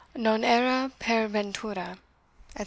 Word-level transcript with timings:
"Non 0.15 0.43
era 0.43 0.89
per 0.97 1.27
ventura," 1.27 1.89
etc. 1.91 1.99